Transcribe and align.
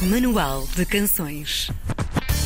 Manual 0.00 0.64
de 0.76 0.86
Canções. 0.86 1.68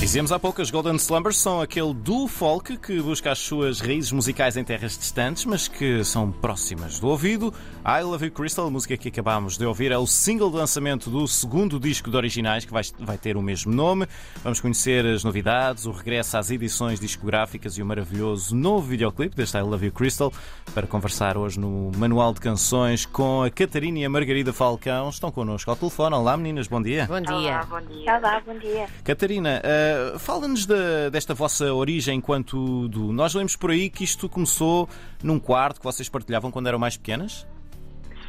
Dizíamos 0.02 0.33
há 0.33 0.39
pouco, 0.39 0.60
as 0.60 0.69
Golden 0.69 0.97
Slumbers 0.97 1.36
são 1.36 1.60
aquele 1.60 1.94
duo 1.94 2.27
folk 2.27 2.77
que 2.77 3.01
busca 3.01 3.31
as 3.31 3.39
suas 3.39 3.78
raízes 3.78 4.11
musicais 4.11 4.57
em 4.57 4.64
terras 4.64 4.98
distantes, 4.98 5.45
mas 5.45 5.69
que 5.69 6.03
são 6.03 6.32
próximas 6.32 6.98
do 6.98 7.07
ouvido. 7.07 7.55
I 7.87 8.03
Love 8.03 8.27
You 8.27 8.33
Crystal, 8.33 8.67
a 8.67 8.71
música 8.71 8.96
que 8.96 9.09
acabámos 9.09 9.57
de 9.57 9.65
ouvir, 9.65 9.93
é 9.93 9.96
o 9.96 10.04
single 10.04 10.51
de 10.51 10.57
lançamento 10.57 11.09
do 11.09 11.29
segundo 11.29 11.79
disco 11.79 12.11
de 12.11 12.17
originais, 12.17 12.65
que 12.65 12.73
vai, 12.73 12.83
vai 12.98 13.16
ter 13.16 13.37
o 13.37 13.43
mesmo 13.43 13.73
nome. 13.73 14.09
Vamos 14.43 14.61
conhecer 14.61 15.07
as 15.07 15.23
novidades, 15.23 15.87
o 15.87 15.93
regresso 15.93 16.37
às 16.37 16.50
edições 16.50 16.98
discográficas 16.98 17.79
e 17.79 17.82
o 17.82 17.87
maravilhoso 17.87 18.57
novo 18.57 18.89
videoclipe 18.89 19.37
deste 19.37 19.57
I 19.57 19.62
Love 19.62 19.87
You 19.87 19.93
Crystal, 19.93 20.32
para 20.75 20.84
conversar 20.84 21.37
hoje 21.39 21.61
no 21.61 21.93
Manual 21.96 22.34
de 22.34 22.41
Canções 22.41 23.07
com 23.07 23.45
a 23.45 23.50
Catarina 23.50 24.00
e 24.00 24.05
a 24.05 24.11
Margarida 24.11 24.53
Falcão. 24.53 25.11
Estão 25.11 25.30
connosco 25.30 25.71
ao 25.71 25.77
telefone. 25.77 26.16
Olá, 26.16 26.37
meninas, 26.37 26.66
bom 26.66 26.82
dia. 26.82 27.07
Bom 27.07 27.21
dia. 27.21 27.37
Olá, 27.37 27.66
bom 27.71 27.80
dia. 27.80 28.19
Olá, 28.19 28.43
bom 28.45 28.59
dia. 28.59 28.87
Catarina, 29.05 29.62
uh, 29.64 29.91
fala-nos 30.19 30.66
de, 30.66 31.10
desta 31.10 31.34
vossa 31.34 31.73
origem 31.73 32.19
enquanto 32.19 32.88
do. 32.88 33.12
Nós 33.12 33.34
lemos 33.34 33.56
por 33.56 33.70
aí 33.70 33.88
que 33.91 34.05
isto 34.05 34.28
começou 34.28 34.88
num 35.23 35.38
quarto 35.38 35.78
que 35.78 35.84
vocês 35.84 36.09
partilhavam 36.09 36.50
quando 36.50 36.66
eram 36.66 36.78
mais 36.78 36.96
pequenas? 36.96 37.46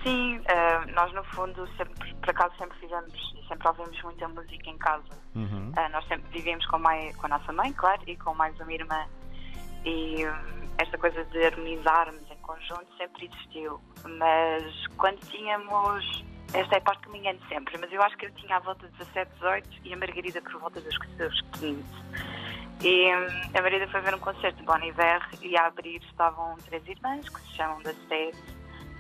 Sim, 0.03 0.37
uh, 0.37 0.91
nós 0.93 1.13
no 1.13 1.23
fundo, 1.23 1.67
sempre, 1.77 2.13
por 2.15 2.29
acaso, 2.29 2.53
sempre 2.57 2.77
fizemos 2.79 3.13
e 3.13 3.47
sempre 3.47 3.67
ouvimos 3.69 4.03
muita 4.03 4.27
música 4.27 4.69
em 4.69 4.77
casa. 4.77 5.03
Uhum. 5.33 5.69
Uh, 5.69 5.91
nós 5.91 6.05
sempre 6.07 6.29
vivemos 6.31 6.65
com, 6.65 6.77
mai, 6.77 7.13
com 7.13 7.25
a 7.27 7.29
nossa 7.29 7.53
mãe, 7.53 7.71
claro, 7.73 8.01
e 8.05 8.15
com 8.17 8.33
mais 8.33 8.53
uma 8.59 8.73
irmã. 8.73 9.05
E 9.85 10.25
um, 10.25 10.67
esta 10.77 10.97
coisa 10.97 11.23
de 11.25 11.45
harmonizarmos 11.45 12.21
em 12.29 12.37
conjunto 12.37 12.87
sempre 12.97 13.25
existiu. 13.31 13.79
Mas 14.03 14.87
quando 14.97 15.19
tínhamos. 15.29 16.23
Esta 16.53 16.75
é 16.75 16.77
a 16.77 16.81
parte 16.81 17.01
que 17.03 17.09
me 17.09 17.19
engano 17.19 17.39
sempre, 17.49 17.77
mas 17.79 17.91
eu 17.91 18.01
acho 18.01 18.15
que 18.17 18.27
eu 18.27 18.31
tinha 18.35 18.57
à 18.57 18.59
volta 18.59 18.87
de 18.87 18.93
17, 18.97 19.31
18 19.35 19.69
e 19.85 19.93
a 19.93 19.97
Margarida 19.97 20.41
por 20.41 20.59
volta 20.59 20.79
dos 20.81 20.95
seus 21.17 21.41
15. 21.59 21.83
E 22.83 23.15
hum, 23.15 23.27
a 23.57 23.61
Margarida 23.61 23.87
foi 23.87 24.01
ver 24.01 24.13
um 24.13 24.19
concerto 24.19 24.57
de 24.57 24.63
Bon 24.63 24.77
Iver 24.77 25.21
e 25.41 25.57
a 25.57 25.65
abrir 25.67 26.01
estavam 26.03 26.55
três 26.65 26.87
irmãs 26.87 27.27
que 27.27 27.39
se 27.41 27.55
chamam 27.55 27.81
The 27.81 27.93
States 28.03 28.39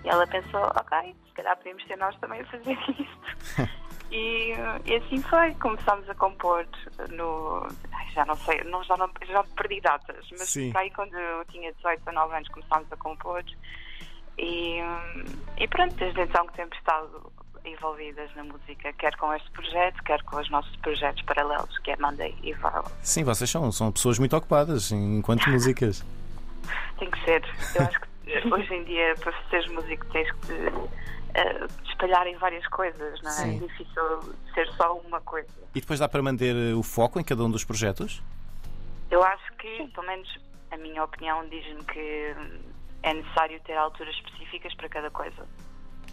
e 0.03 0.09
ela 0.09 0.25
pensou, 0.27 0.61
ok, 0.61 1.15
se 1.27 1.33
calhar 1.33 1.55
podemos 1.57 1.83
ser 1.85 1.97
nós 1.97 2.15
também 2.17 2.41
a 2.41 2.45
fazer 2.45 2.77
isto. 2.89 3.69
e, 4.11 4.53
e 4.85 4.95
assim 4.95 5.21
foi, 5.21 5.53
começámos 5.55 6.09
a 6.09 6.15
compor 6.15 6.65
no. 7.09 7.67
ai, 7.91 8.09
Já 8.13 8.25
não 8.25 8.35
sei, 8.35 8.63
não, 8.63 8.83
já, 8.83 8.97
não, 8.97 9.09
já 9.27 9.43
perdi 9.55 9.79
datas, 9.79 10.27
mas 10.31 10.49
Sim. 10.49 10.71
aí 10.75 10.89
quando 10.91 11.13
eu 11.13 11.45
tinha 11.45 11.71
18, 11.73 11.99
19 11.99 12.35
anos 12.35 12.49
começámos 12.49 12.91
a 12.91 12.97
compor. 12.97 13.43
E, 14.37 14.81
hum, 14.81 15.23
e 15.57 15.67
pronto, 15.67 15.93
desde 15.95 16.21
então 16.21 16.47
que 16.47 16.53
temos 16.53 16.75
estado 16.77 17.31
envolvidas 17.65 18.33
na 18.35 18.43
música, 18.43 18.91
quer 18.93 19.15
com 19.17 19.33
este 19.33 19.49
projeto, 19.51 20.03
quer 20.03 20.21
com 20.23 20.37
os 20.37 20.49
nossos 20.49 20.75
projetos 20.77 21.21
paralelos, 21.23 21.77
que 21.79 21.91
é 21.91 21.97
Monday 21.97 22.35
e 22.43 22.53
Val. 22.53 22.85
Sim, 23.01 23.23
vocês 23.23 23.49
são, 23.49 23.71
são 23.71 23.91
pessoas 23.91 24.19
muito 24.19 24.35
ocupadas 24.35 24.91
enquanto 24.91 25.49
músicas. 25.49 26.05
Tem 26.99 27.09
que 27.09 27.25
ser. 27.25 27.43
Eu 27.75 27.85
acho 27.85 27.99
que 27.99 28.53
hoje 28.53 28.73
em 28.73 28.83
dia, 28.83 29.15
para 29.19 29.33
seres 29.49 29.67
músico, 29.71 30.05
tens 30.07 30.31
que 30.31 30.39
te, 30.47 30.53
te 31.83 31.89
espalhar 31.89 32.27
em 32.27 32.37
várias 32.37 32.65
coisas, 32.67 33.21
não 33.21 33.31
é? 33.31 33.33
Sim. 33.33 33.57
É 33.57 33.67
difícil 33.67 34.35
ser 34.53 34.67
só 34.73 34.95
uma 34.97 35.19
coisa. 35.21 35.47
E 35.73 35.81
depois 35.81 35.99
dá 35.99 36.07
para 36.07 36.21
manter 36.21 36.55
eh, 36.55 36.73
o 36.73 36.83
foco 36.83 37.19
em 37.19 37.23
cada 37.23 37.43
um 37.43 37.49
dos 37.49 37.63
projetos? 37.63 38.21
Eu 39.09 39.23
acho 39.23 39.53
que, 39.53 39.87
pelo 39.93 40.07
menos 40.07 40.39
a 40.71 40.77
minha 40.77 41.03
opinião, 41.03 41.47
diz-me 41.49 41.83
que 41.85 42.35
é 43.03 43.13
necessário 43.13 43.59
ter 43.61 43.73
alturas 43.73 44.15
específicas 44.15 44.73
para 44.75 44.89
cada 44.89 45.11
coisa. 45.11 45.45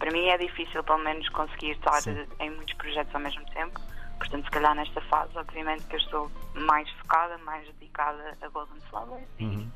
Para 0.01 0.09
mim 0.11 0.25
é 0.29 0.37
difícil, 0.39 0.83
pelo 0.83 0.97
menos, 1.03 1.29
conseguir 1.29 1.73
estar 1.73 2.01
Sim. 2.01 2.25
em 2.39 2.49
muitos 2.49 2.73
projetos 2.73 3.13
ao 3.13 3.21
mesmo 3.21 3.45
tempo. 3.53 3.79
Portanto, 4.17 4.45
se 4.45 4.49
calhar 4.49 4.73
nesta 4.75 4.99
fase, 5.01 5.29
obviamente, 5.35 5.83
que 5.83 5.95
eu 5.95 5.99
estou 5.99 6.31
mais 6.55 6.89
focada, 6.93 7.37
mais 7.37 7.67
dedicada 7.79 8.35
a 8.41 8.47
Golden 8.49 8.77
Slumbers 8.89 9.27
Uhum. 9.39 9.67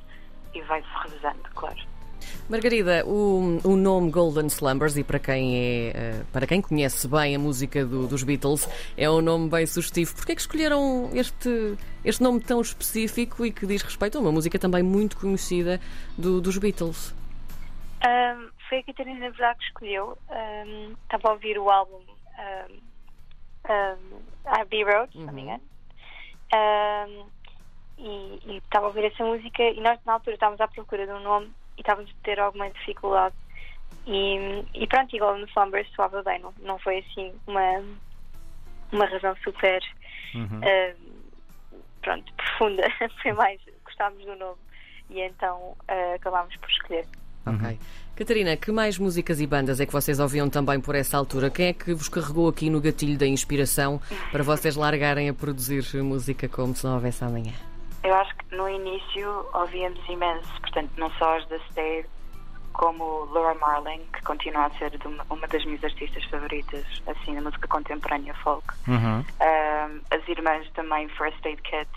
e, 0.52 0.58
e 0.58 0.62
vai-se 0.64 0.88
revezando, 1.04 1.44
claro. 1.54 1.78
Margarida, 2.50 3.04
o, 3.06 3.60
o 3.64 3.76
nome 3.76 4.10
Golden 4.10 4.48
Slumbers, 4.48 4.98
e 4.98 5.04
para 5.04 5.20
quem, 5.20 5.56
é, 5.58 5.92
eh, 5.94 6.24
para 6.34 6.48
quem 6.48 6.60
conhece 6.60 7.08
bem 7.08 7.36
a 7.36 7.40
música 7.40 7.86
do- 7.86 8.08
dos 8.08 8.24
Beatles, 8.24 8.68
é 8.98 9.08
um 9.08 9.22
nome 9.22 9.48
bem 9.48 9.68
sugestivo. 9.68 10.16
Porquê 10.16 10.32
é 10.32 10.36
que 10.36 10.42
escolheram 10.42 11.12
este, 11.14 11.78
este 12.04 12.24
nome 12.24 12.40
tão 12.40 12.62
específico 12.62 13.46
e 13.46 13.52
que 13.52 13.68
diz 13.68 13.84
respeito 13.84 14.18
a 14.18 14.22
uma 14.22 14.32
música 14.32 14.58
também 14.58 14.82
muito 14.82 15.18
conhecida 15.18 15.80
do- 16.18 16.42
dos 16.42 16.58
Beatles? 16.58 17.14
Ahm, 18.04 18.50
foi 18.70 18.80
a 18.80 18.84
Catarina, 18.84 19.20
na 19.20 19.30
verdade, 19.30 19.58
que 19.60 19.66
escolheu. 19.66 20.18
Ahm, 20.30 20.94
Estava 21.04 21.30
a 21.30 21.34
ouvir 21.34 21.58
o 21.58 21.70
álbum 21.70 22.02
um, 23.70 24.22
Abbey 24.46 24.84
Road, 24.84 25.12
se 25.12 25.20
não 25.20 25.34
me 25.34 25.42
Uhum. 25.42 25.48
engano. 25.48 25.64
Ahm, 26.54 27.30
e 27.98 28.40
e 28.46 28.58
estava 28.58 28.86
a 28.86 28.90
ouvir 28.90 29.06
essa 29.06 29.24
música 29.24 29.64
e 29.64 29.80
nós, 29.82 30.00
na 30.06 30.14
altura, 30.14 30.36
estávamos 30.36 30.62
à 30.62 30.68
procura 30.68 31.06
de 31.08 31.14
um 31.14 31.20
nome 31.22 31.54
e 31.78 31.82
estávamos 31.82 32.12
a 32.12 32.14
ter 32.24 32.40
alguma 32.40 32.70
dificuldade. 32.70 33.36
E, 34.06 34.64
e 34.74 34.88
pronto, 34.88 35.16
igual 35.16 35.38
no 35.38 35.46
Slumbers 35.48 35.90
soava 35.96 36.22
bem, 36.24 36.40
não, 36.40 36.54
não 36.60 36.78
foi 36.80 37.00
assim 37.00 37.34
uma, 37.48 37.84
uma 38.92 39.06
razão 39.06 39.36
super 39.44 39.82
Uhum. 40.36 40.62
ahm, 40.64 41.80
pronto, 42.02 42.34
profunda. 42.36 42.84
foi 43.22 43.34
mais, 43.34 43.62
gostávamos 43.84 44.26
do 44.26 44.36
nome 44.36 44.60
e 45.10 45.22
então 45.22 45.76
ah, 45.88 46.14
acabámos 46.16 46.56
por 46.58 46.70
escolher. 46.70 47.08
Ok. 47.48 47.80
Catarina, 48.16 48.56
que 48.56 48.72
mais 48.72 48.98
músicas 48.98 49.42
e 49.42 49.46
bandas 49.46 49.82
é 49.82 49.86
que 49.86 49.92
vocês 49.92 50.22
ouviam 50.22 50.50
também 50.50 50.80
por 50.80 50.96
essa 50.96 51.18
altura? 51.18 51.50
Quem 51.50 51.68
é 51.68 51.74
que 51.74 51.94
vos 51.94 52.08
carregou 52.08 52.48
aqui 52.48 52.70
no 52.70 52.80
gatilho 52.80 53.18
da 53.18 53.28
inspiração 53.28 54.00
para 54.32 54.42
vocês 54.42 54.78
largarem 54.78 55.28
a 55.28 55.34
produzir 55.34 55.84
música 56.02 56.48
como 56.48 56.74
se 56.74 56.86
não 56.86 56.94
houvesse 56.94 57.26
amanhã? 57.26 57.52
Eu 58.06 58.14
acho 58.16 58.34
que 58.38 58.56
no 58.56 58.70
início 58.70 59.46
ouvíamos 59.54 60.00
imenso, 60.08 60.48
portanto, 60.62 60.92
não 60.96 61.12
só 61.12 61.38
as 61.38 61.48
da 61.50 61.60
Stay, 61.72 62.06
como 62.72 63.26
Laura 63.34 63.54
Marling, 63.56 64.02
que 64.14 64.22
continua 64.22 64.66
a 64.66 64.70
ser 64.78 64.98
de 64.98 65.08
uma, 65.08 65.26
uma 65.30 65.48
das 65.48 65.66
minhas 65.66 65.84
artistas 65.84 66.24
favoritas, 66.26 66.86
assim, 67.08 67.34
na 67.34 67.42
música 67.42 67.68
contemporânea 67.68 68.34
folk. 68.36 68.66
Uhum. 68.88 69.20
Um, 69.20 70.02
as 70.12 70.28
irmãs 70.28 70.70
também, 70.74 71.10
First 71.10 71.46
Aid 71.46 71.62
Kit. 71.64 71.90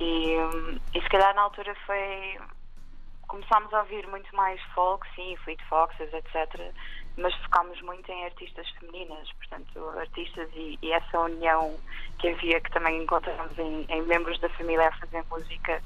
E, 0.00 0.36
um, 0.38 0.78
e 0.94 1.00
se 1.00 1.08
calhar 1.08 1.34
na 1.34 1.42
altura 1.42 1.74
foi. 1.86 2.38
Começámos 3.32 3.72
a 3.72 3.78
ouvir 3.80 4.06
muito 4.08 4.36
mais 4.36 4.60
folk, 4.74 5.06
sim, 5.14 5.34
Fleet 5.42 5.58
Foxes, 5.66 6.12
etc. 6.12 6.70
Mas 7.16 7.34
focámos 7.36 7.80
muito 7.80 8.12
em 8.12 8.26
artistas 8.26 8.68
femininas, 8.78 9.26
portanto, 9.32 9.88
artistas 9.98 10.50
e, 10.54 10.78
e 10.82 10.92
essa 10.92 11.18
união 11.18 11.74
que 12.18 12.28
havia, 12.28 12.60
que 12.60 12.70
também 12.72 13.02
encontramos 13.02 13.58
em, 13.58 13.86
em 13.88 14.02
membros 14.02 14.38
da 14.40 14.50
família 14.50 14.86
a 14.86 14.92
fazer 14.98 15.24
música 15.30 15.82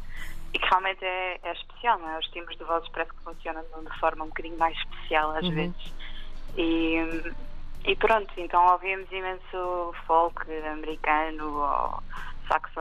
e 0.52 0.58
que 0.58 0.66
realmente 0.68 1.04
é, 1.04 1.38
é 1.40 1.52
especial, 1.52 2.00
não 2.00 2.10
é? 2.10 2.18
Os 2.18 2.26
timbres 2.30 2.58
de 2.58 2.64
vozes 2.64 2.88
parece 2.88 3.12
que 3.12 3.22
funcionam 3.22 3.62
de 3.62 4.00
forma 4.00 4.24
um 4.24 4.28
bocadinho 4.28 4.58
mais 4.58 4.76
especial 4.78 5.30
às 5.36 5.44
Uhum. 5.44 5.54
vezes. 5.54 5.94
E, 6.56 7.32
e 7.84 7.94
pronto, 7.94 8.32
então 8.38 8.66
ouvíamos 8.72 9.10
imenso 9.12 9.94
folk 10.04 10.42
americano 10.66 11.60
ou 11.60 12.02
saxo 12.48 12.80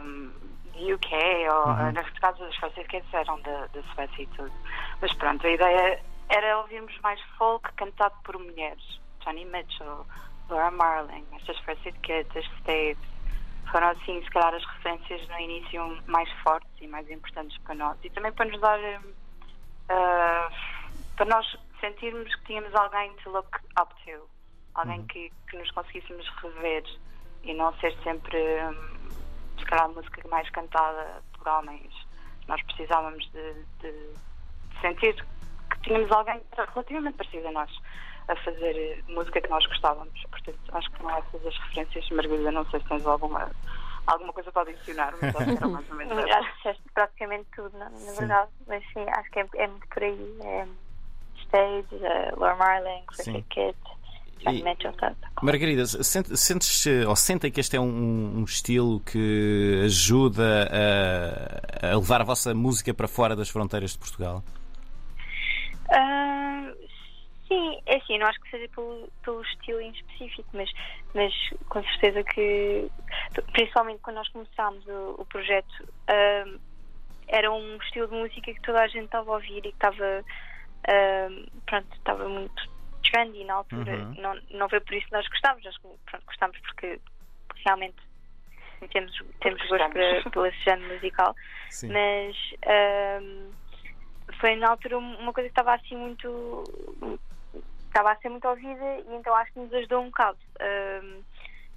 um, 0.00 0.32
UK 0.74 1.14
ou 1.50 1.66
Uhum. 1.68 1.94
casos 2.20 2.40
das 2.40 2.56
First 2.56 2.88
que 2.88 3.02
eram 3.12 3.40
da, 3.42 3.66
da 3.66 3.82
Suécia 3.94 4.22
e 4.22 4.26
tudo. 4.28 4.52
Mas 5.00 5.12
pronto, 5.14 5.46
a 5.46 5.50
ideia 5.50 6.00
era 6.28 6.58
ouvirmos 6.58 6.96
mais 7.00 7.20
folk 7.38 7.70
cantado 7.74 8.14
por 8.24 8.38
mulheres. 8.38 9.00
Johnny 9.24 9.44
Mitchell, 9.44 10.06
Laura 10.48 10.70
Marling, 10.70 11.26
estas 11.36 11.56
Aid 11.68 11.98
Kids, 12.00 12.36
as 12.36 12.44
States. 12.60 12.98
Foram 13.70 13.88
assim, 13.88 14.22
se 14.22 14.30
calhar, 14.30 14.54
as 14.54 14.64
referências 14.64 15.26
no 15.28 15.38
início 15.38 16.02
mais 16.06 16.30
fortes 16.42 16.70
e 16.80 16.86
mais 16.86 17.08
importantes 17.10 17.56
para 17.58 17.74
nós. 17.74 17.96
E 18.02 18.10
também 18.10 18.32
para 18.32 18.46
nos 18.46 18.60
dar. 18.60 18.78
ah, 19.88 20.48
para 21.16 21.26
nós 21.26 21.58
sentirmos 21.80 22.34
que 22.36 22.44
tínhamos 22.46 22.74
alguém 22.74 23.12
to 23.22 23.30
look 23.30 23.48
up 23.80 23.94
to. 24.04 24.28
Alguém 24.74 25.02
que, 25.06 25.30
que 25.50 25.56
nos 25.58 25.70
conseguíssemos 25.72 26.26
rever 26.42 26.82
e 27.42 27.52
não 27.54 27.74
ser 27.74 27.94
sempre, 28.02 28.38
hum, 28.38 29.08
se 29.62 29.66
calhar, 29.66 29.86
a 29.86 29.88
música 29.88 30.28
mais 30.28 30.48
cantada 30.50 31.22
por 31.36 31.48
homens. 31.48 31.92
Nós 32.48 32.62
precisávamos 32.64 33.30
de, 33.32 33.54
de 33.80 34.10
sentir 34.80 35.14
que 35.70 35.80
tínhamos 35.82 36.10
alguém 36.10 36.40
relativamente 36.74 37.16
parecido 37.16 37.48
a 37.48 37.52
nós 37.52 37.70
a 38.28 38.36
fazer 38.36 39.04
música 39.08 39.40
que 39.40 39.48
nós 39.48 39.64
gostávamos. 39.66 40.22
Portanto, 40.30 40.58
acho 40.72 40.90
que 40.90 41.02
não 41.02 41.10
essas 41.10 41.46
as 41.46 41.56
referências. 41.58 42.10
Margarida, 42.10 42.52
não 42.52 42.64
sei 42.70 42.80
se 42.80 42.88
tens 42.88 43.06
alguma, 43.06 43.50
alguma 44.06 44.32
coisa 44.32 44.52
para 44.52 44.70
adicionar, 44.70 45.14
mas 45.20 45.34
acho 45.34 45.44
que 45.44 45.56
era 45.56 45.68
mais 45.68 45.90
ou 45.90 45.96
menos 45.96 46.18
essa. 46.18 46.28
Já 46.28 46.40
disseste 46.40 46.82
praticamente 46.94 47.48
tudo, 47.54 47.76
na, 47.78 47.90
na 47.90 47.96
Sim. 47.96 48.18
verdade. 48.18 48.50
Mas 48.66 48.84
sim, 48.92 49.04
acho 49.08 49.30
que 49.30 49.40
é, 49.40 49.48
é 49.54 49.66
muito 49.66 49.88
por 49.88 50.02
aí. 50.02 50.38
É, 50.42 50.66
Stage, 51.44 51.94
uh, 51.94 52.38
Laura 52.38 52.56
Marling. 52.56 53.04
Cricket 53.06 53.44
Kid, 53.48 53.76
E-. 54.50 54.64
Margarida, 55.42 55.86
sente- 55.86 56.36
sentes 56.36 56.86
eh, 56.86 57.06
ou 57.06 57.14
sentem 57.16 57.50
que 57.50 57.60
este 57.60 57.76
é 57.76 57.80
um, 57.80 58.38
um 58.38 58.44
estilo 58.44 59.00
que 59.00 59.82
ajuda 59.84 60.68
a, 61.82 61.92
a 61.92 61.96
levar 61.96 62.20
a 62.20 62.24
vossa 62.24 62.54
música 62.54 62.92
para 62.94 63.08
fora 63.08 63.36
das 63.36 63.48
fronteiras 63.48 63.92
de 63.92 63.98
Portugal? 63.98 64.42
Ah, 65.90 66.72
sim, 67.48 67.78
é 67.86 67.96
assim, 67.96 68.18
não 68.18 68.26
acho 68.26 68.40
que 68.40 68.50
seja 68.50 68.68
pelo, 68.74 69.08
pelo 69.24 69.42
estilo 69.42 69.80
em 69.80 69.90
específico, 69.90 70.48
mas, 70.52 70.70
mas 71.14 71.32
com 71.68 71.82
certeza 71.82 72.22
que, 72.24 72.88
principalmente 73.52 74.00
quando 74.00 74.16
nós 74.16 74.28
começámos 74.28 74.86
o, 74.86 75.16
o 75.18 75.26
projeto, 75.26 75.72
um, 76.46 76.58
era 77.28 77.52
um 77.52 77.76
estilo 77.76 78.08
de 78.08 78.14
música 78.14 78.52
que 78.52 78.62
toda 78.62 78.80
a 78.80 78.88
gente 78.88 79.04
estava 79.06 79.30
a 79.30 79.34
ouvir 79.34 79.58
e 79.58 79.62
que 79.62 79.68
estava, 79.68 80.24
um, 80.88 81.46
pronto, 81.66 81.88
estava 81.96 82.28
muito 82.28 82.71
trendy 83.02 83.44
na 83.44 83.54
altura. 83.54 83.92
Uhum. 83.92 84.14
Não, 84.18 84.40
não 84.50 84.68
foi 84.68 84.80
por 84.80 84.94
isso 84.94 85.06
que 85.06 85.12
nós 85.12 85.28
gostávamos, 85.28 85.64
nós 85.64 85.76
pronto, 85.78 86.26
gostámos 86.26 86.58
porque 86.60 87.00
realmente 87.64 87.96
temos, 88.90 89.12
temos 89.40 89.60
gosto 89.68 89.90
para, 89.90 90.30
pelo 90.30 90.46
esse 90.46 90.64
género 90.64 90.92
musical 90.94 91.36
Sim. 91.70 91.92
mas 91.92 92.36
ahm, 92.66 93.52
foi 94.40 94.56
na 94.56 94.70
altura 94.70 94.98
uma 94.98 95.32
coisa 95.32 95.48
que 95.48 95.52
estava 95.52 95.74
assim 95.74 95.96
muito 95.96 96.64
estava 97.86 98.10
a 98.10 98.16
ser 98.16 98.28
muito 98.28 98.48
ouvida 98.48 98.98
e 99.06 99.14
então 99.14 99.32
acho 99.36 99.52
que 99.52 99.60
nos 99.60 99.72
ajudou 99.74 100.00
um 100.00 100.06
bocado 100.06 100.38
ahm, 100.60 101.20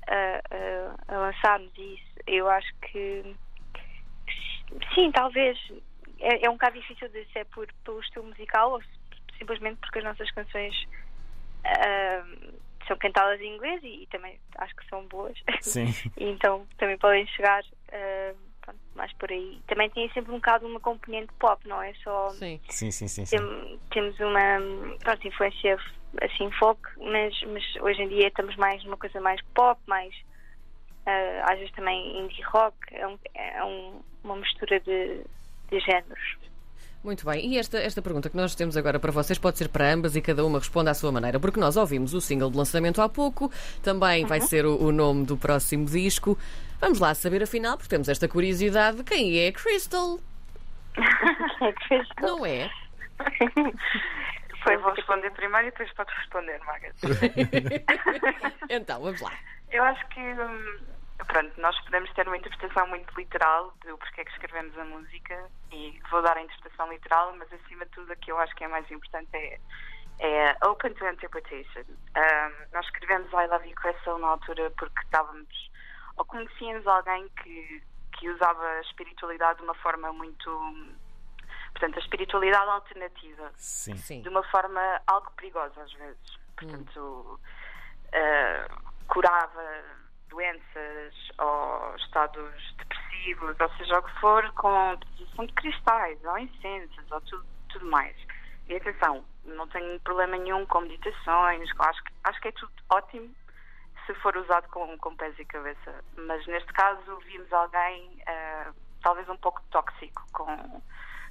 a, 0.08 1.12
a, 1.12 1.16
a 1.16 1.20
lançarmos 1.20 1.72
isso 1.78 2.14
eu 2.26 2.50
acho 2.50 2.74
que 2.92 3.36
sim, 4.96 5.12
talvez 5.12 5.58
é, 6.20 6.46
é 6.46 6.50
um 6.50 6.54
bocado 6.54 6.80
difícil 6.80 7.10
de 7.10 7.24
ser 7.34 7.46
por, 7.46 7.68
pelo 7.84 8.00
estilo 8.00 8.26
musical 8.26 8.72
ou 8.72 8.82
se- 8.82 8.88
simplesmente 9.38 9.78
porque 9.80 10.00
as 10.00 10.06
nossas 10.06 10.32
canções 10.32 10.74
são 12.88 12.98
cantadas 12.98 13.40
em 13.42 13.56
inglês 13.56 13.82
e, 13.84 14.04
e 14.04 14.08
também 14.08 14.40
acho 14.58 14.76
que 14.76 14.88
são 14.88 15.06
boas 15.08 15.38
Sim. 15.62 15.86
então 16.18 16.68
também 16.78 16.98
podem 16.98 17.26
chegar 17.28 17.64
ah, 17.92 18.34
pronto, 18.62 18.80
mais 18.96 19.12
por 19.14 19.32
aí. 19.32 19.60
Também 19.68 19.90
tem 19.90 20.10
sempre 20.12 20.32
um 20.32 20.36
bocado 20.36 20.68
uma 20.68 20.80
componente 20.80 21.32
pop, 21.40 21.68
não 21.68 21.82
é 21.82 21.94
só. 21.96 22.30
Sim. 22.30 22.60
Sim, 22.70 22.92
sim, 22.92 23.08
sim. 23.08 23.26
sim. 23.26 23.38
Tem- 23.38 23.80
temos 23.92 24.20
uma 24.20 24.98
pronto, 25.04 25.28
influência 25.28 25.78
assim 26.22 26.50
folk, 26.52 26.82
mas, 26.98 27.34
mas 27.44 27.64
hoje 27.82 28.02
em 28.04 28.08
dia 28.10 28.28
estamos 28.28 28.56
mais 28.56 28.84
numa 28.84 28.98
coisa 28.98 29.20
mais 29.20 29.42
pop, 29.54 29.80
mais 29.88 30.14
ah, 31.06 31.52
às 31.52 31.60
vezes 31.60 31.74
também 31.74 32.20
indie 32.20 32.42
rock, 32.44 32.76
é, 32.92 33.08
um- 33.08 33.20
é 33.34 33.64
um- 33.64 34.02
uma 34.24 34.36
mistura 34.38 34.80
de, 34.80 35.24
de 35.70 35.80
géneros. 35.82 36.38
Muito 37.06 37.24
bem, 37.24 37.46
e 37.46 37.60
esta, 37.60 37.78
esta 37.78 38.02
pergunta 38.02 38.32
que 38.32 38.36
nós 38.36 38.56
temos 38.56 38.76
agora 38.76 39.00
para 39.00 39.12
vocês 39.12 39.38
pode 39.38 39.60
ser 39.60 39.70
para 39.70 39.94
ambas 39.94 40.16
e 40.16 40.22
cada 40.24 40.44
uma 40.44 40.58
responde 40.58 40.90
à 40.90 40.94
sua 40.96 41.12
maneira, 41.12 41.40
porque 41.40 41.60
nós 41.60 41.78
ouvimos 41.78 42.16
o 42.16 42.20
single 42.20 42.50
de 42.50 42.58
lançamento 42.58 43.00
há 43.00 43.08
pouco, 43.08 43.52
também 43.84 44.26
vai 44.26 44.42
ser 44.42 44.66
o, 44.66 44.76
o 44.82 44.92
nome 44.92 45.24
do 45.24 45.38
próximo 45.38 45.86
disco. 45.86 46.36
Vamos 46.82 46.98
lá 46.98 47.14
saber 47.14 47.44
afinal, 47.44 47.78
porque 47.78 47.92
temos 47.92 48.10
esta 48.10 48.28
curiosidade, 48.28 49.04
quem 49.04 49.38
é 49.38 49.52
Crystal? 49.52 50.18
É 51.62 51.88
fez 51.88 52.08
Não 52.20 52.44
é? 52.44 52.72
Foi, 54.64 54.76
vou 54.78 54.92
responder 54.94 55.30
primeiro 55.30 55.68
e 55.68 55.70
depois 55.72 55.94
podes 55.94 56.16
responder, 56.16 56.60
Margaret. 56.66 56.96
Então, 58.68 59.00
vamos 59.00 59.22
lá. 59.22 59.32
Eu 59.72 59.84
acho 59.84 60.08
que, 60.08 60.20
hum, 60.20 60.78
pronto, 61.24 61.60
nós 61.60 61.80
podemos 61.82 62.12
ter 62.14 62.28
uma 62.28 62.38
interpretação 62.38 62.88
muito 62.88 63.14
literal 63.16 63.74
do 63.86 63.98
porquê 63.98 64.22
é 64.22 64.26
que 64.26 64.32
escrevemos 64.32 64.78
a 64.78 64.84
música 64.84 65.50
e 65.72 66.00
vou 66.12 66.22
dar 66.22 66.38
a 66.38 66.42
interpretação 66.42 66.92
literal, 66.92 67.34
mas 67.38 67.52
acima 67.54 67.86
de 67.86 67.92
tudo 67.92 68.12
o 68.12 68.18
que 68.18 68.32
eu 68.32 68.38
acho 68.40 68.54
que 68.56 68.64
é 68.64 68.68
mais 68.68 68.90
importante 68.92 69.30
é, 69.34 69.60
é 70.20 70.58
open 70.66 70.94
to 70.94 71.08
interpretation. 71.08 71.86
Hum, 71.90 72.66
nós 72.74 72.86
escrevemos 72.86 73.32
I 73.32 73.48
Love 73.48 73.70
You 73.70 73.76
Crystal 73.76 74.18
na 74.18 74.28
altura 74.28 74.72
porque 74.78 75.00
estávamos, 75.04 75.72
ou 76.18 76.26
conhecíamos 76.26 76.86
alguém 76.86 77.30
que, 77.42 77.82
que 78.14 78.30
usava 78.30 78.66
a 78.68 78.82
espiritualidade 78.82 79.60
de 79.60 79.64
uma 79.64 79.76
forma 79.76 80.12
muito, 80.12 80.50
portanto, 81.72 81.96
a 81.96 82.02
espiritualidade 82.02 82.70
alternativa 82.70 83.52
Sim. 83.56 83.96
Sim. 83.96 84.22
de 84.22 84.30
uma 84.30 84.44
forma 84.44 85.02
algo 85.08 85.32
perigosa 85.38 85.82
às 85.82 85.94
vezes. 85.94 86.46
Portanto, 86.58 87.40
eh, 88.12 88.68
curava 89.08 90.05
doenças 90.46 91.14
ou 91.40 91.96
estados 91.96 92.76
depressivos, 92.78 93.56
ou 93.60 93.70
seja 93.78 94.00
o 94.00 94.04
que 94.04 94.20
for, 94.20 94.52
com 94.54 94.94
utilização 94.94 95.46
de 95.46 95.54
cristais 95.54 96.24
ou 96.26 96.38
incensos 96.38 97.12
ou 97.12 97.22
tudo, 97.22 97.46
tudo 97.70 97.86
mais. 97.90 98.16
E 98.68 98.76
atenção, 98.76 99.24
não 99.46 99.68
tenho 99.70 100.00
problema 100.02 100.38
nenhum 100.38 100.66
com 100.66 100.82
meditações, 100.82 101.72
com- 101.74 101.84
acho, 101.84 102.02
acho 102.26 102.42
que 102.42 102.48
é 102.50 102.52
tudo 102.52 102.72
ótimo 102.92 103.34
se 104.06 104.14
for 104.16 104.36
usado 104.38 104.68
com, 104.70 104.98
com 104.98 105.16
pés 105.16 105.38
e 105.40 105.46
cabeça. 105.46 106.04
Mas 106.18 106.46
neste 106.48 106.72
caso 106.74 107.18
vimos 107.26 107.52
alguém 107.54 108.22
eh, 108.28 108.68
talvez 109.02 109.28
um 109.30 109.38
pouco 109.38 109.62
tóxico 109.72 110.22
com, 110.34 110.82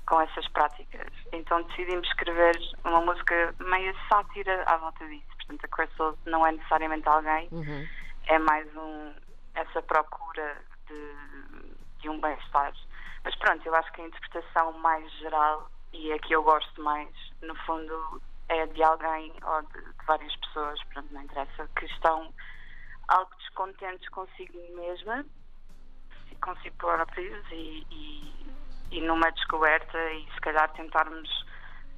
com 0.06 0.21
essas 0.21 0.49
práticas. 0.49 1.12
Então 1.33 1.62
decidimos 1.65 2.06
escrever 2.09 2.56
uma 2.85 3.01
música 3.01 3.55
meio 3.61 3.95
sátira 4.09 4.65
à 4.67 4.77
volta 4.77 5.06
disso. 5.06 5.27
Portanto, 5.37 5.65
a 5.65 5.69
Crystal 5.69 6.19
não 6.27 6.47
é 6.47 6.53
necessariamente 6.53 7.09
alguém, 7.09 7.49
Uhum. 7.53 7.87
É 8.26 8.38
mais 8.38 8.67
um, 8.76 9.15
essa 9.55 9.82
procura 9.82 10.56
de, 10.87 11.15
de 12.00 12.09
um 12.09 12.21
bem-estar. 12.21 12.73
Mas 13.23 13.35
pronto, 13.37 13.67
eu 13.67 13.75
acho 13.75 13.93
que 13.93 14.03
a 14.03 14.06
interpretação 14.06 14.73
mais 14.79 15.11
geral 15.15 15.71
e 15.93 16.12
a 16.12 16.19
que 16.19 16.35
eu 16.35 16.43
gosto 16.43 16.82
mais, 16.82 17.09
no 17.41 17.55
fundo, 17.65 18.21
é 18.49 18.67
de 18.67 18.82
alguém 18.82 19.32
ou 19.43 19.62
de, 19.62 19.81
de 19.81 20.06
várias 20.06 20.35
pessoas, 20.37 20.82
pronto, 20.93 21.12
não 21.12 21.23
interessa, 21.23 21.69
que 21.76 21.87
estão 21.87 22.32
algo 23.09 23.31
descontentes 23.37 24.09
consigo 24.11 24.59
mesma, 24.75 25.25
consigo 26.41 26.77
próprios 26.77 27.47
e, 27.50 27.87
e, 27.91 28.47
e 28.91 29.00
numa 29.03 29.31
descoberta 29.31 29.99
e 30.12 30.25
se 30.32 30.41
calhar 30.41 30.70
tentarmos 30.73 31.47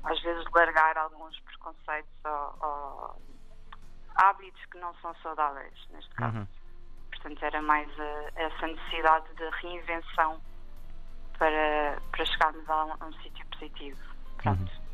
às 0.04 0.20
vezes 0.22 0.44
largar 0.54 0.96
alguns 0.98 1.38
preconceitos 1.40 2.24
ou, 2.24 2.56
ou 2.60 3.22
hábitos 4.16 4.64
que 4.66 4.78
não 4.78 4.94
são 5.02 5.14
saudáveis, 5.22 5.74
neste 5.90 6.14
caso. 6.14 6.38
Uhum. 6.38 6.46
Portanto, 7.10 7.44
era 7.44 7.62
mais 7.62 7.88
eh, 7.98 8.32
essa 8.36 8.66
necessidade 8.66 9.26
de 9.36 9.48
reinvenção 9.62 10.40
para, 11.38 11.98
para 12.10 12.24
chegarmos 12.24 12.68
a 12.68 12.84
um, 12.84 12.92
a 13.00 13.06
um 13.06 13.12
sítio 13.22 13.46
positivo. 13.46 13.98
Pronto. 14.42 14.86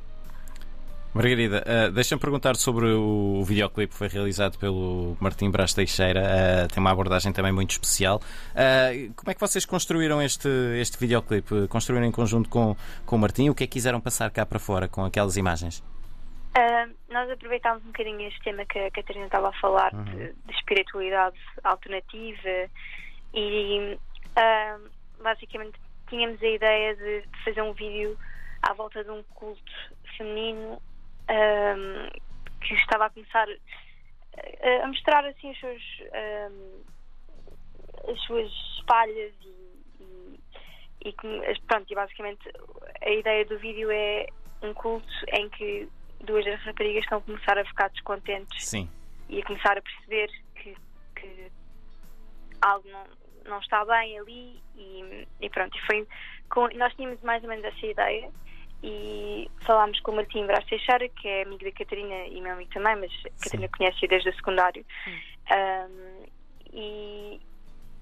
Margarida, 1.14 1.62
eh, 1.66 1.90
deixa-me 1.90 2.18
perguntar 2.18 2.56
sobre 2.56 2.86
o, 2.86 3.40
o 3.40 3.44
videoclipe 3.44 3.92
que 3.92 3.98
foi 3.98 4.08
realizado 4.08 4.56
pelo 4.56 5.14
Martim 5.20 5.50
Brás 5.50 5.74
Teixeira. 5.74 6.20
eh, 6.20 6.68
tem 6.68 6.80
uma 6.80 6.90
abordagem 6.90 7.32
também 7.32 7.52
muito 7.52 7.72
especial. 7.72 8.20
Eh, 8.54 9.10
como 9.14 9.30
é 9.30 9.34
que 9.34 9.40
vocês 9.40 9.66
construíram 9.66 10.22
este, 10.22 10.48
este 10.80 10.98
videoclipe? 10.98 11.68
Construíram 11.68 12.06
em 12.06 12.12
conjunto 12.12 12.48
com, 12.48 12.74
com 13.04 13.16
o 13.16 13.18
Martim? 13.18 13.50
O 13.50 13.54
que 13.54 13.64
é 13.64 13.66
que 13.66 13.74
quiseram 13.74 14.00
passar 14.00 14.30
cá 14.30 14.46
para 14.46 14.58
fora 14.58 14.88
com 14.88 15.04
aquelas 15.04 15.36
imagens? 15.36 15.82
Ah, 16.54 16.86
nós 17.08 17.30
aproveitámos 17.30 17.82
um 17.82 17.86
bocadinho 17.86 18.20
este 18.28 18.42
tema 18.42 18.66
que 18.66 18.78
a 18.78 18.90
Catarina 18.90 19.24
estava 19.24 19.48
a 19.48 19.52
falar 19.54 19.90
de, 19.90 20.32
de 20.32 20.52
espiritualidade 20.52 21.38
alternativa 21.64 22.70
e 23.32 23.98
ah, 24.36 24.78
basicamente 25.22 25.80
tínhamos 26.10 26.42
a 26.42 26.46
ideia 26.46 26.94
de, 26.94 27.22
de 27.22 27.44
fazer 27.44 27.62
um 27.62 27.72
vídeo 27.72 28.18
à 28.62 28.74
volta 28.74 29.02
de 29.02 29.10
um 29.10 29.22
culto 29.34 29.72
feminino 30.18 30.80
ah, 31.28 32.10
que 32.60 32.74
estava 32.74 33.06
a 33.06 33.10
começar 33.10 33.48
a, 33.48 34.84
a 34.84 34.86
mostrar 34.86 35.24
assim 35.24 35.52
as 35.52 35.58
suas, 35.58 35.82
as 38.10 38.20
suas 38.24 38.52
falhas 38.86 39.32
e, 39.42 40.38
e, 41.06 41.08
e 41.08 41.60
pronto, 41.66 41.90
e 41.90 41.94
basicamente 41.94 42.46
a 43.00 43.10
ideia 43.10 43.46
do 43.46 43.58
vídeo 43.58 43.90
é 43.90 44.26
um 44.62 44.74
culto 44.74 45.08
em 45.32 45.48
que 45.48 45.88
duas 46.22 46.44
das 46.44 46.60
raparigas 46.62 47.04
estão 47.04 47.18
a 47.18 47.22
começar 47.22 47.58
a 47.58 47.64
ficar 47.64 47.88
descontentes 47.90 48.68
Sim. 48.68 48.88
e 49.28 49.40
a 49.40 49.44
começar 49.44 49.76
a 49.76 49.82
perceber 49.82 50.30
que, 50.54 50.76
que 51.16 51.50
algo 52.60 52.88
não, 52.88 53.04
não 53.44 53.58
está 53.60 53.84
bem 53.84 54.18
ali 54.18 54.62
e, 54.76 55.26
e 55.40 55.50
pronto, 55.50 55.76
e 55.76 55.80
foi 55.86 56.06
com, 56.48 56.68
nós 56.76 56.94
tínhamos 56.94 57.20
mais 57.22 57.42
ou 57.42 57.48
menos 57.48 57.64
essa 57.64 57.86
ideia 57.86 58.30
e 58.82 59.48
falámos 59.60 59.98
com 60.00 60.10
o 60.10 60.16
Martim 60.16 60.44
Brás 60.46 60.64
Teixeira, 60.66 61.08
que 61.08 61.28
é 61.28 61.42
amigo 61.42 61.64
da 61.64 61.72
Catarina 61.72 62.26
e 62.26 62.40
meu 62.40 62.52
amigo 62.52 62.70
também, 62.72 62.96
mas 62.96 63.12
a 63.26 63.44
Catarina 63.44 63.68
conhece 63.68 64.06
desde 64.08 64.28
o 64.28 64.34
secundário. 64.34 64.84
Um, 65.50 66.24
e, 66.72 67.40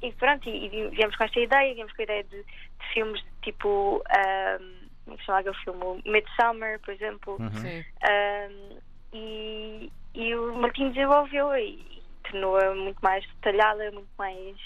e 0.02 0.12
pronto, 0.12 0.48
e, 0.48 0.66
e 0.66 0.88
viemos 0.88 1.16
com 1.16 1.24
esta 1.24 1.38
ideia, 1.38 1.74
viemos 1.74 1.92
com 1.92 2.00
a 2.00 2.04
ideia 2.04 2.24
de, 2.24 2.42
de 2.42 2.92
filmes 2.94 3.20
de 3.20 3.30
tipo 3.42 3.98
um, 3.98 4.79
como 5.04 5.14
é 5.14 5.16
que 5.16 5.22
se 5.22 5.26
chama 5.26 5.38
aquele 5.38 5.56
filme? 5.56 5.84
O 5.84 6.02
Midsummer, 6.04 6.80
por 6.80 6.94
exemplo. 6.94 7.36
Uhum. 7.40 7.50
Sim. 7.50 7.84
Um, 8.08 8.78
e, 9.12 9.92
e 10.14 10.34
o 10.34 10.54
Martim 10.56 10.90
desenvolveu 10.90 11.54
e, 11.56 11.74
e 11.74 12.02
tornou-a 12.30 12.74
muito 12.74 12.98
mais 13.00 13.26
detalhada, 13.26 13.90
muito 13.92 14.10
mais 14.18 14.56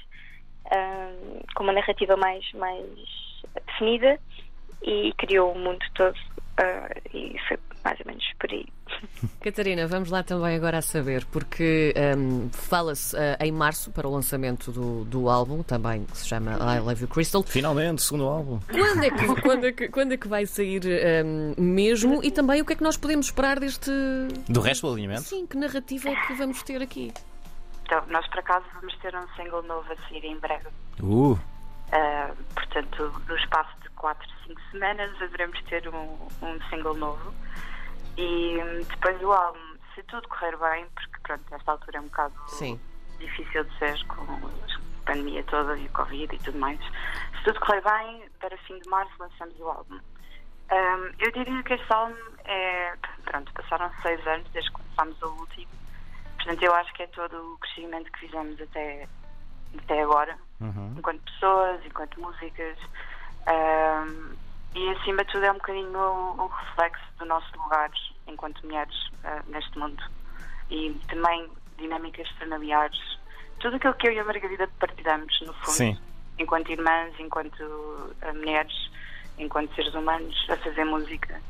um, 0.67 1.41
com 1.55 1.65
uma 1.65 1.73
narrativa 1.73 2.17
mais, 2.17 2.51
mais 2.53 2.87
definida 3.67 4.19
e 4.83 5.13
criou 5.17 5.53
o 5.53 5.59
mundo 5.59 5.85
todo 5.95 6.17
ah, 6.57 6.89
e 7.13 7.37
foi 7.49 7.59
mais 7.85 7.99
ou 8.01 8.07
menos 8.07 8.25
por 8.39 8.51
aí. 8.51 8.67
Catarina, 9.43 9.87
vamos 9.87 10.11
lá 10.11 10.23
também 10.23 10.57
agora 10.57 10.79
a 10.79 10.83
saber, 10.83 11.25
porque 11.27 11.93
hum, 12.17 12.49
fala-se 12.53 13.17
ah, 13.17 13.37
em 13.41 13.53
março 13.53 13.91
para 13.91 14.07
o 14.07 14.13
lançamento 14.13 14.71
do, 14.71 15.05
do 15.05 15.29
álbum, 15.29 15.63
também 15.63 16.05
que 16.05 16.17
se 16.17 16.29
chama 16.29 16.53
I 16.53 16.81
Love 16.81 17.03
You 17.03 17.09
Crystal. 17.09 17.43
Finalmente, 17.43 18.03
segundo 18.03 18.25
álbum. 18.25 18.61
Quando 18.71 19.05
é 19.05 19.11
que, 19.11 19.27
quando 19.43 19.67
é 19.67 19.73
que, 19.73 19.89
quando 19.89 20.13
é 20.13 20.17
que 20.17 20.29
vai 20.29 20.47
sair 20.47 20.83
hum, 21.25 21.55
mesmo? 21.59 22.23
E 22.23 22.31
também 22.31 22.61
o 22.61 22.65
que 22.65 22.73
é 22.73 22.77
que 22.77 22.85
nós 22.85 22.97
podemos 22.97 23.27
esperar 23.27 23.59
deste. 23.59 23.91
Do 24.49 24.61
resto 24.61 24.87
do 24.87 24.93
alinhamento? 24.93 25.23
Sim, 25.23 25.47
que 25.47 25.57
narrativa 25.57 26.09
é 26.09 26.27
que 26.27 26.35
vamos 26.35 26.63
ter 26.63 26.81
aqui? 26.81 27.13
Então, 27.85 28.03
nós 28.09 28.27
por 28.29 28.39
acaso 28.39 28.65
vamos 28.75 28.97
ter 28.99 29.15
um 29.15 29.27
single 29.37 29.63
novo 29.65 29.93
a 29.93 30.09
sair 30.09 30.25
em 30.25 30.39
breve. 30.39 30.69
Uh, 31.03 31.35
Uh, 31.35 31.54
portanto, 32.75 33.23
no 33.29 33.37
espaço 33.37 33.71
de 33.81 33.89
4, 33.91 34.29
5 34.47 34.61
semanas 34.73 35.23
haveremos 35.23 35.63
ter 35.65 35.89
um, 35.89 36.29
um 36.43 36.61
single 36.69 36.95
novo. 36.95 37.33
E 38.17 38.59
hum, 38.59 38.85
depois 38.89 39.23
o 39.23 39.33
álbum, 39.33 39.77
se 39.95 40.03
tudo 40.05 40.29
correr 40.29 40.57
bem, 40.57 40.87
porque 40.95 41.21
pronto, 41.23 41.55
esta 41.55 41.73
altura 41.73 41.99
é 41.99 42.01
um 42.01 42.05
bocado 42.05 42.35
Sim. 42.49 42.81
difícil 43.19 43.65
de 43.65 43.79
ser 43.79 44.05
com 44.07 44.23
a 44.23 45.07
pandemia 45.07 45.45
toda 45.45 45.77
e 45.77 45.87
o 45.87 45.91
Covid 45.91 46.35
e 46.35 46.39
tudo 46.39 46.59
mais. 46.59 46.81
Se 46.81 47.45
tudo 47.45 47.61
correr 47.61 47.83
bem, 47.83 48.29
para 48.41 48.57
fim 48.59 48.79
de 48.81 48.89
março 48.89 49.13
lançamos 49.19 49.59
o 49.61 49.69
álbum. 49.69 50.01
Hum, 50.73 51.13
eu 51.19 51.31
diria 51.33 51.63
que 51.63 51.75
este 51.75 51.93
álbum 51.93 52.17
é. 52.45 52.95
Pronto, 53.25 53.53
passaram 53.53 53.91
seis 54.03 54.25
anos 54.27 54.49
desde 54.51 54.71
que 54.73 54.81
lançámos 54.89 55.23
o 55.23 55.41
último. 55.41 55.71
Portanto, 56.37 56.63
eu 56.63 56.75
acho 56.75 56.93
que 56.95 57.03
é 57.05 57.07
todo 57.09 57.55
o 57.55 57.59
crescimento 57.59 58.11
que 58.13 58.21
fizemos 58.21 58.61
até, 58.61 59.09
até 59.79 60.03
agora, 60.03 60.37
uhum. 60.61 60.95
enquanto 60.99 61.23
pessoas, 61.33 61.81
enquanto 61.85 62.21
músicas. 62.21 62.79
Hum, 63.47 64.35
e 64.75 64.91
acima 64.91 65.25
de 65.25 65.33
tudo 65.33 65.45
é 65.45 65.53
um 65.53 65.55
bocadinho 65.55 66.35
um 66.39 66.47
reflexo 66.47 67.05
do 67.19 67.25
nosso 67.27 67.47
lugar 67.57 67.91
enquanto 68.27 68.65
mulheres 68.65 69.11
ah, 69.23 69.43
neste 69.47 69.79
mundo. 69.79 70.03
E 70.71 70.91
também 71.09 71.49
dinâmicas 71.79 72.29
familiares. 72.39 72.99
Tudo 73.61 73.77
aquilo 73.77 73.95
que 73.95 74.09
eu 74.09 74.13
e 74.13 74.19
a 74.19 74.25
Margarida 74.25 74.69
partilhamos, 74.79 75.41
no 75.43 75.53
fundo 75.55 75.77
Sim. 75.77 75.99
enquanto 76.39 76.71
irmãs, 76.71 77.15
enquanto 77.19 77.61
uh, 77.63 78.35
mulheres, 78.35 78.91
enquanto 79.39 79.75
seres 79.75 79.95
humanos, 79.95 80.47
a 80.51 80.57
fazer 80.57 80.85
música. 80.85 81.41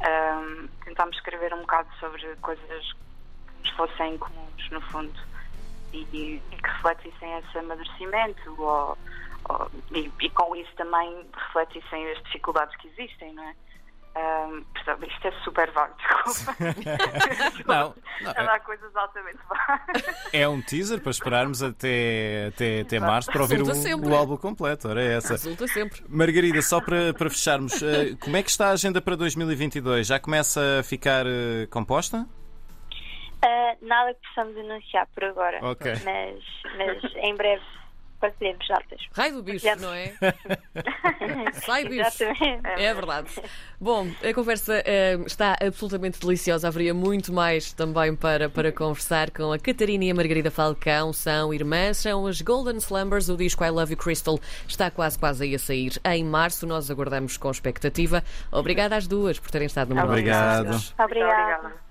Ahm, 0.00 0.68
tentámos 0.84 1.16
escrever 1.16 1.54
um 1.54 1.60
bocado 1.60 1.88
sobre 2.00 2.24
coisas 2.36 2.92
que 2.92 3.62
nos 3.62 3.70
fossem 3.76 4.18
comuns, 4.18 4.70
no 4.70 4.80
fundo, 4.80 5.18
e, 5.92 6.40
e 6.52 6.56
que 6.56 6.68
refletissem 6.68 7.38
esse 7.38 7.58
amadurecimento, 7.58 8.54
ou, 8.60 8.96
ou- 9.48 9.70
e, 9.92 10.10
e 10.20 10.30
com 10.30 10.54
isso 10.56 10.70
também 10.76 11.26
refletissem 11.46 12.10
as 12.12 12.22
dificuldades 12.24 12.74
que 12.76 12.88
existem, 12.88 13.32
não 13.34 13.42
é? 13.44 13.54
Ahm, 14.14 14.62
portanto, 14.74 15.06
isto 15.10 15.26
é 15.26 15.32
super 15.42 15.70
vago, 15.72 15.94
desculpa. 15.96 16.54
Não, 17.66 17.94
não, 18.20 18.30
A 18.30 18.42
dar 18.42 18.60
coisas 18.60 18.94
altamente 18.94 19.38
vagas. 19.48 20.02
É 20.34 20.46
um 20.46 20.60
teaser 20.60 21.00
para 21.00 21.10
esperarmos 21.10 21.62
até, 21.62 22.48
até, 22.48 22.80
até 22.82 23.00
março 23.00 23.30
para 23.32 23.40
ouvir 23.40 23.62
o, 23.62 23.66
o 24.10 24.14
álbum 24.14 24.36
completo. 24.36 24.88
Ora, 24.88 25.02
é 25.02 25.14
essa. 25.16 25.32
Resulta 25.32 25.66
sempre. 25.66 26.04
Margarida, 26.08 26.60
só 26.60 26.78
para, 26.80 27.14
para 27.14 27.30
fecharmos, 27.30 27.82
eh, 27.82 28.14
como 28.20 28.36
é 28.36 28.42
que 28.42 28.50
está 28.50 28.68
a 28.68 28.72
agenda 28.72 29.00
para 29.00 29.16
2022? 29.16 30.06
Já 30.06 30.20
começa 30.20 30.60
a 30.80 30.82
ficar 30.82 31.24
eh, 31.26 31.66
composta? 31.70 32.26
Ah, 33.44 33.74
nada 33.82 34.14
que 34.14 34.20
possamos 34.28 34.56
anunciar 34.56 35.06
por 35.14 35.24
agora, 35.24 35.58
Ok. 35.62 35.92
mas, 36.04 36.44
mas 36.78 37.14
em 37.16 37.34
breve 37.34 37.62
partilhemos 38.20 38.64
datas. 38.68 39.00
Raio 39.12 39.34
do 39.34 39.42
bicho, 39.42 39.64
Já- 39.66 39.74
não 39.74 39.92
é? 39.92 40.12
Sai 41.66 41.88
bicho. 41.88 42.02
Exatamente. 42.22 42.68
É 42.80 42.94
verdade. 42.94 43.28
Bom, 43.80 44.06
a 44.22 44.32
conversa 44.32 44.80
eh, 44.86 45.18
está 45.26 45.56
absolutamente 45.60 46.20
deliciosa. 46.20 46.68
Haveria 46.68 46.94
muito 46.94 47.32
mais 47.32 47.72
também 47.72 48.14
para, 48.14 48.48
para 48.48 48.70
conversar 48.70 49.32
com 49.32 49.52
a 49.52 49.58
Catarina 49.58 50.04
e 50.04 50.10
a 50.12 50.14
Margarida 50.14 50.52
Falcão. 50.52 51.12
São 51.12 51.52
irmãs, 51.52 51.96
são 51.96 52.24
as 52.28 52.40
Golden 52.40 52.76
Slumbers. 52.76 53.28
O 53.28 53.36
disco 53.36 53.64
I 53.64 53.70
Love 53.70 53.94
You 53.94 53.98
Crystal 53.98 54.38
está 54.68 54.88
quase, 54.88 55.18
quase 55.18 55.42
aí 55.42 55.56
a 55.56 55.58
sair 55.58 56.00
em 56.04 56.24
março. 56.24 56.64
Nós 56.64 56.92
aguardamos 56.92 57.36
com 57.36 57.50
expectativa. 57.50 58.22
Obrigada 58.52 58.94
às 58.94 59.08
duas 59.08 59.40
por 59.40 59.50
terem 59.50 59.66
estado 59.66 59.92
no 59.92 60.00
Obrigado. 60.00 60.68
Obrigada. 60.76 60.94
Obrigada. 61.04 61.82